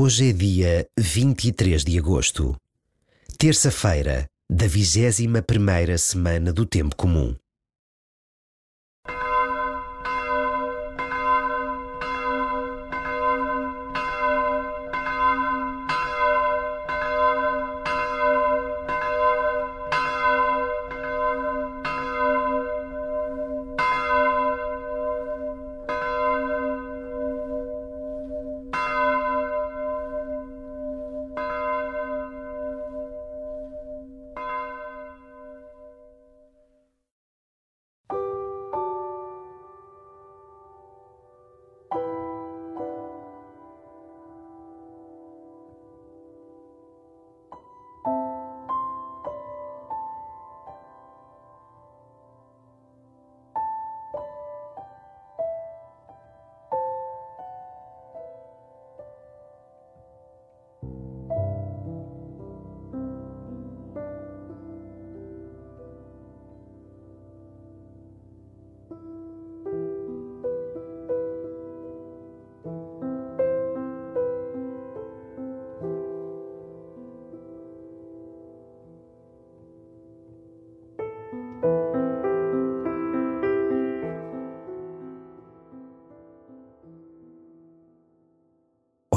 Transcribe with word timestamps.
Hoje 0.00 0.30
é 0.30 0.32
dia 0.32 0.86
23 0.96 1.82
de 1.84 1.98
agosto, 1.98 2.54
terça-feira 3.36 4.30
da 4.48 4.68
vigésima 4.68 5.42
primeira 5.42 5.98
semana 5.98 6.52
do 6.52 6.64
Tempo 6.64 6.94
Comum. 6.94 7.34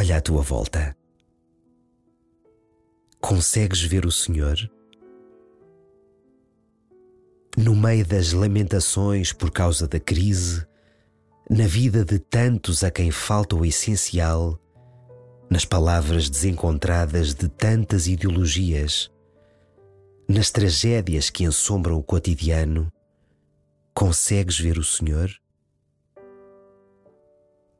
Olha 0.00 0.18
à 0.18 0.20
tua 0.20 0.42
volta. 0.42 0.96
Consegues 3.20 3.82
ver 3.82 4.06
o 4.06 4.12
Senhor? 4.12 4.56
No 7.56 7.74
meio 7.74 8.06
das 8.06 8.32
lamentações 8.32 9.32
por 9.32 9.50
causa 9.50 9.88
da 9.88 9.98
crise, 9.98 10.64
na 11.50 11.66
vida 11.66 12.04
de 12.04 12.20
tantos 12.20 12.84
a 12.84 12.92
quem 12.92 13.10
falta 13.10 13.56
o 13.56 13.66
essencial, 13.66 14.56
nas 15.50 15.64
palavras 15.64 16.30
desencontradas 16.30 17.34
de 17.34 17.48
tantas 17.48 18.06
ideologias, 18.06 19.10
nas 20.28 20.48
tragédias 20.48 21.28
que 21.28 21.42
ensombram 21.42 21.98
o 21.98 22.04
cotidiano, 22.04 22.88
consegues 23.92 24.60
ver 24.60 24.78
o 24.78 24.84
Senhor? 24.84 25.28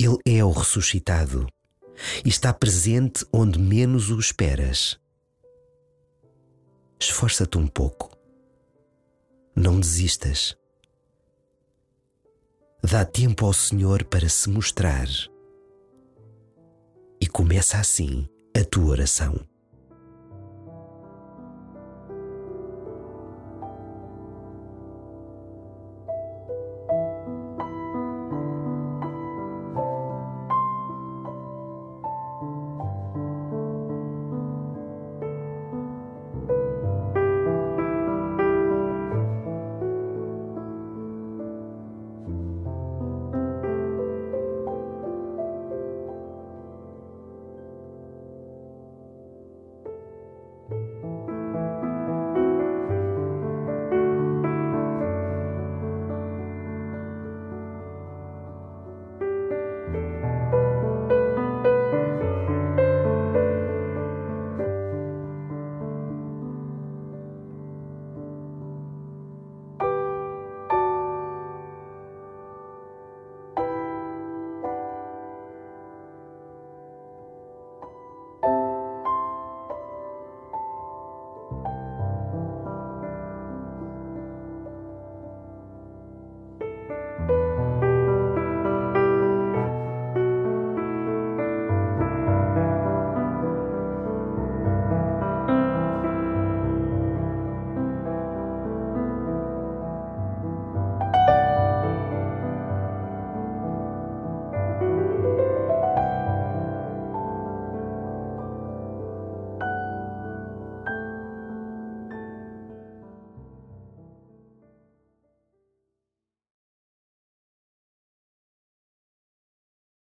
Ele 0.01 0.19
é 0.27 0.45
o 0.45 0.51
ressuscitado 0.51 1.47
e 2.25 2.29
está 2.29 2.53
presente 2.53 3.27
onde 3.33 3.59
menos 3.59 4.11
o 4.11 4.19
esperas. 4.19 4.99
Esforça-te 7.01 7.57
um 7.59 7.67
pouco. 7.67 8.17
Não 9.55 9.79
desistas. 9.79 10.57
Dá 12.83 13.05
tempo 13.05 13.45
ao 13.45 13.53
Senhor 13.53 14.05
para 14.05 14.29
se 14.29 14.49
mostrar. 14.49 15.09
E 17.21 17.27
começa 17.27 17.79
assim 17.79 18.29
a 18.57 18.65
tua 18.65 18.91
oração. 18.91 19.39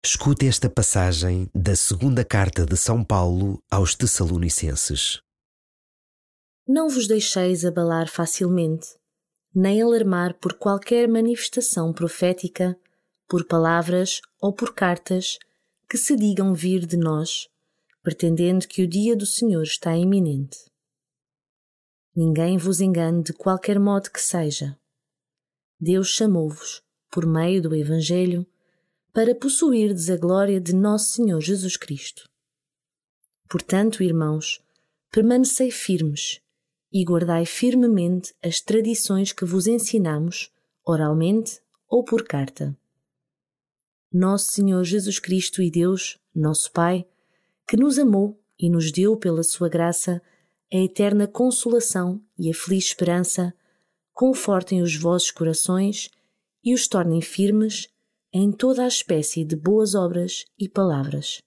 Escute 0.04 0.48
esta 0.48 0.68
passagem 0.68 1.48
da 1.54 1.76
segunda 1.76 2.24
carta 2.24 2.66
de 2.66 2.76
São 2.76 3.04
Paulo 3.04 3.62
aos 3.70 3.94
Tessalonicenses. 3.94 5.22
Não 6.66 6.88
vos 6.88 7.06
deixeis 7.06 7.64
abalar 7.64 8.08
facilmente, 8.08 8.98
nem 9.54 9.80
alarmar 9.80 10.34
por 10.40 10.54
qualquer 10.54 11.06
manifestação 11.06 11.92
profética, 11.92 12.76
por 13.28 13.46
palavras 13.46 14.20
ou 14.40 14.52
por 14.52 14.74
cartas 14.74 15.38
que 15.88 15.96
se 15.96 16.16
digam 16.16 16.52
vir 16.52 16.84
de 16.84 16.96
nós, 16.96 17.48
pretendendo 18.02 18.66
que 18.66 18.82
o 18.82 18.88
dia 18.88 19.14
do 19.14 19.24
Senhor 19.24 19.62
está 19.62 19.96
iminente. 19.96 20.58
Ninguém 22.12 22.58
vos 22.58 22.80
engane 22.80 23.22
de 23.22 23.32
qualquer 23.32 23.78
modo 23.78 24.10
que 24.10 24.20
seja. 24.20 24.76
Deus 25.78 26.08
chamou-vos, 26.08 26.82
por 27.08 27.24
meio 27.24 27.62
do 27.62 27.72
Evangelho, 27.72 28.44
para 29.12 29.34
possuirdes 29.34 30.08
a 30.08 30.16
glória 30.16 30.58
de 30.58 30.74
nosso 30.74 31.12
Senhor 31.12 31.38
Jesus 31.38 31.76
Cristo. 31.76 32.26
Portanto, 33.46 34.02
irmãos, 34.02 34.62
permanecei 35.10 35.70
firmes 35.70 36.40
e 36.90 37.04
guardai 37.04 37.44
firmemente 37.44 38.34
as 38.42 38.62
tradições 38.62 39.30
que 39.30 39.44
vos 39.44 39.66
ensinamos, 39.66 40.50
oralmente 40.82 41.60
ou 41.86 42.02
por 42.02 42.24
carta. 42.24 42.74
Nosso 44.10 44.52
Senhor 44.52 44.82
Jesus 44.82 45.18
Cristo 45.18 45.60
e 45.62 45.70
Deus, 45.70 46.18
nosso 46.34 46.72
Pai, 46.72 47.06
que 47.68 47.76
nos 47.76 47.98
amou 47.98 48.42
e 48.58 48.70
nos 48.70 48.90
deu 48.90 49.14
pela 49.14 49.42
sua 49.42 49.68
graça 49.68 50.22
a 50.72 50.76
eterna 50.76 51.26
consolação 51.26 52.22
e 52.38 52.50
a 52.50 52.54
feliz 52.54 52.86
esperança, 52.86 53.52
confortem 54.14 54.80
os 54.80 54.96
vossos 54.96 55.30
corações 55.30 56.08
e 56.64 56.72
os 56.72 56.88
tornem 56.88 57.20
firmes 57.20 57.92
em 58.32 58.50
toda 58.50 58.84
a 58.84 58.88
espécie 58.88 59.44
de 59.44 59.54
boas 59.54 59.94
obras 59.94 60.46
e 60.58 60.66
palavras. 60.66 61.42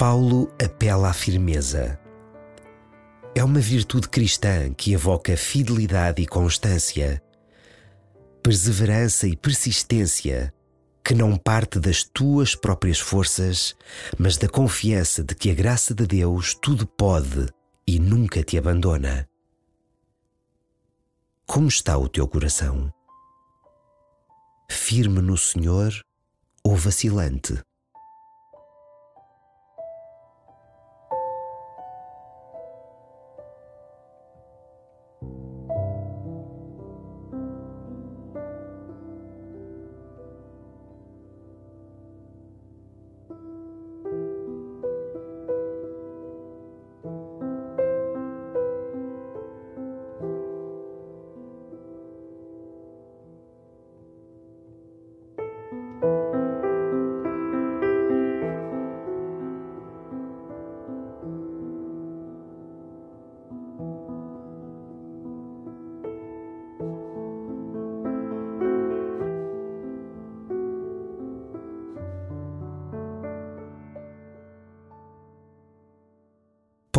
Paulo 0.00 0.50
apela 0.58 1.10
à 1.10 1.12
firmeza. 1.12 2.00
É 3.34 3.44
uma 3.44 3.60
virtude 3.60 4.08
cristã 4.08 4.72
que 4.72 4.94
evoca 4.94 5.36
fidelidade 5.36 6.22
e 6.22 6.26
constância, 6.26 7.22
perseverança 8.42 9.28
e 9.28 9.36
persistência, 9.36 10.54
que 11.04 11.12
não 11.12 11.36
parte 11.36 11.78
das 11.78 12.02
tuas 12.02 12.54
próprias 12.54 12.98
forças, 12.98 13.76
mas 14.18 14.38
da 14.38 14.48
confiança 14.48 15.22
de 15.22 15.34
que 15.34 15.50
a 15.50 15.54
graça 15.54 15.94
de 15.94 16.06
Deus 16.06 16.54
tudo 16.54 16.86
pode 16.86 17.48
e 17.86 17.98
nunca 17.98 18.42
te 18.42 18.56
abandona. 18.56 19.28
Como 21.46 21.68
está 21.68 21.98
o 21.98 22.08
teu 22.08 22.26
coração? 22.26 22.90
Firme 24.70 25.20
no 25.20 25.36
Senhor 25.36 25.92
ou 26.64 26.74
vacilante? 26.74 27.62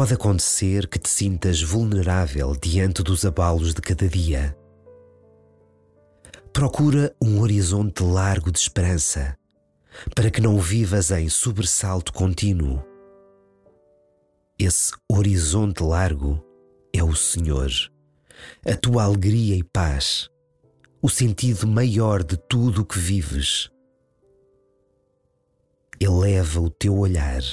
Pode 0.01 0.15
acontecer 0.15 0.87
que 0.87 0.97
te 0.97 1.07
sintas 1.07 1.61
vulnerável 1.61 2.55
diante 2.59 3.03
dos 3.03 3.23
abalos 3.23 3.71
de 3.71 3.81
cada 3.81 4.09
dia. 4.09 4.57
Procura 6.51 7.15
um 7.21 7.39
horizonte 7.39 8.01
largo 8.01 8.51
de 8.51 8.57
esperança, 8.57 9.37
para 10.15 10.31
que 10.31 10.41
não 10.41 10.57
vivas 10.59 11.11
em 11.11 11.29
sobressalto 11.29 12.11
contínuo. 12.13 12.83
Esse 14.57 14.91
horizonte 15.07 15.83
largo 15.83 16.43
é 16.91 17.03
o 17.03 17.15
Senhor, 17.15 17.69
a 18.65 18.75
tua 18.75 19.03
alegria 19.03 19.55
e 19.55 19.63
paz, 19.63 20.31
o 20.99 21.09
sentido 21.09 21.67
maior 21.67 22.23
de 22.23 22.37
tudo 22.37 22.81
o 22.81 22.85
que 22.85 22.97
vives. 22.97 23.69
Eleva 25.99 26.59
o 26.59 26.71
teu 26.71 26.97
olhar 26.97 27.43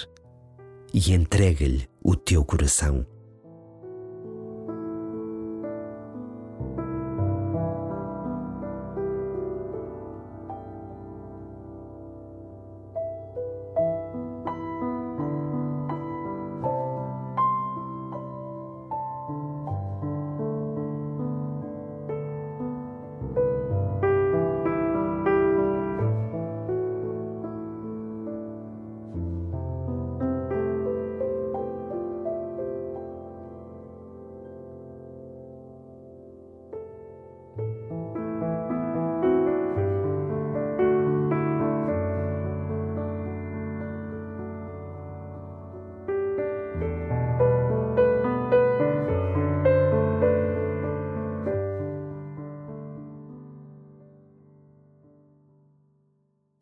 e 0.93 1.12
entrega-lhe 1.12 1.88
o 2.02 2.14
teu 2.17 2.44
coração. 2.44 3.05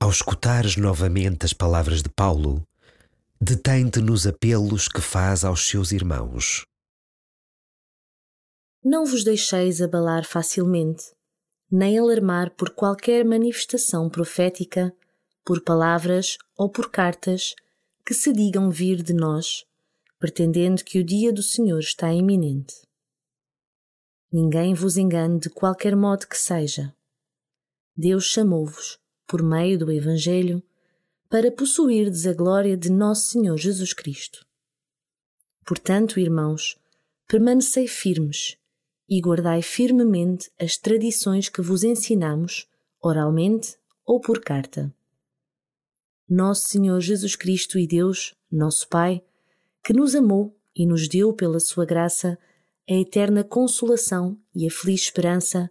Ao 0.06 0.10
escutares 0.12 0.76
novamente 0.76 1.44
as 1.44 1.52
palavras 1.52 2.00
de 2.00 2.08
Paulo, 2.08 2.64
detém-te 3.40 3.98
nos 4.00 4.24
apelos 4.24 4.86
que 4.86 5.00
faz 5.00 5.44
aos 5.44 5.66
seus 5.66 5.90
irmãos. 5.90 6.64
Não 8.84 9.04
vos 9.04 9.24
deixeis 9.24 9.82
abalar 9.82 10.24
facilmente, 10.24 11.06
nem 11.68 11.98
alarmar 11.98 12.54
por 12.54 12.70
qualquer 12.70 13.24
manifestação 13.24 14.08
profética, 14.08 14.94
por 15.44 15.60
palavras 15.60 16.38
ou 16.56 16.70
por 16.70 16.88
cartas 16.88 17.56
que 18.06 18.14
se 18.14 18.32
digam 18.32 18.70
vir 18.70 19.02
de 19.02 19.12
nós, 19.12 19.64
pretendendo 20.20 20.84
que 20.84 21.00
o 21.00 21.04
dia 21.04 21.32
do 21.32 21.42
Senhor 21.42 21.80
está 21.80 22.12
iminente. 22.12 22.76
Ninguém 24.30 24.72
vos 24.72 24.96
engane 24.96 25.40
de 25.40 25.50
qualquer 25.50 25.96
modo 25.96 26.28
que 26.28 26.38
seja. 26.38 26.94
Deus 27.96 28.26
chamou-vos 28.26 29.04
por 29.26 29.42
meio 29.42 29.78
do 29.78 29.90
Evangelho, 29.90 30.62
para 31.28 31.50
possuirdes 31.50 32.26
a 32.26 32.32
glória 32.32 32.76
de 32.76 32.90
Nosso 32.90 33.30
Senhor 33.30 33.56
Jesus 33.56 33.92
Cristo. 33.92 34.46
Portanto, 35.64 36.20
irmãos, 36.20 36.78
permanecei 37.26 37.88
firmes 37.88 38.56
e 39.08 39.20
guardai 39.20 39.62
firmemente 39.62 40.50
as 40.58 40.76
tradições 40.76 41.48
que 41.48 41.60
vos 41.60 41.82
ensinamos, 41.82 42.68
oralmente 43.00 43.76
ou 44.04 44.20
por 44.20 44.40
carta. 44.40 44.94
Nosso 46.28 46.68
Senhor 46.68 47.00
Jesus 47.00 47.34
Cristo 47.34 47.78
e 47.78 47.86
Deus, 47.86 48.34
nosso 48.50 48.88
Pai, 48.88 49.22
que 49.84 49.92
nos 49.92 50.14
amou 50.14 50.56
e 50.74 50.86
nos 50.86 51.08
deu 51.08 51.32
pela 51.32 51.58
sua 51.58 51.84
graça 51.84 52.38
a 52.88 52.92
eterna 52.92 53.42
consolação 53.42 54.38
e 54.54 54.66
a 54.66 54.70
feliz 54.70 55.02
esperança, 55.02 55.70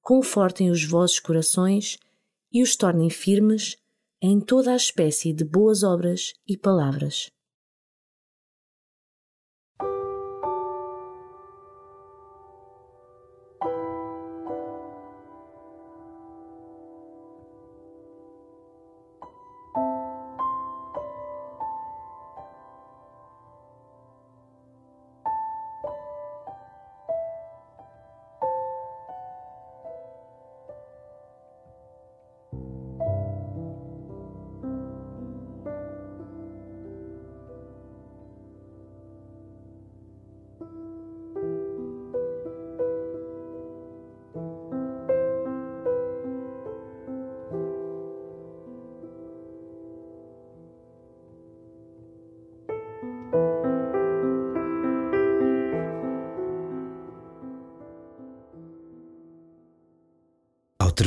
confortem 0.00 0.70
os 0.70 0.84
vossos 0.84 1.20
corações 1.20 1.98
e 2.52 2.62
os 2.62 2.76
tornem 2.76 3.10
firmes 3.10 3.76
em 4.20 4.40
toda 4.40 4.72
a 4.72 4.76
espécie 4.76 5.32
de 5.32 5.44
boas 5.44 5.82
obras 5.82 6.32
e 6.46 6.56
palavras. 6.56 7.30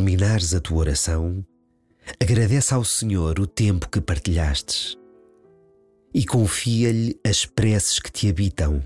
Terminares 0.01 0.55
a 0.55 0.60
tua 0.60 0.79
oração, 0.79 1.46
agradece 2.20 2.74
ao 2.74 2.84
Senhor 2.84 3.39
o 3.39 3.46
tempo 3.46 3.88
que 3.88 4.01
partilhastes 4.01 4.98
e 6.12 6.25
confia-lhe 6.25 7.20
as 7.24 7.46
preces 7.46 8.00
que 8.00 8.12
te 8.12 8.27
habitam, 8.27 8.84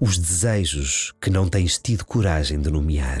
os 0.00 0.16
desejos 0.16 1.12
que 1.20 1.28
não 1.28 1.46
tens 1.46 1.78
tido 1.78 2.06
coragem 2.06 2.58
de 2.58 2.70
nomear. 2.70 3.20